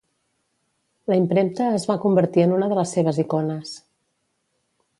[1.11, 3.75] La impremta es va convertir en una de les seves icones.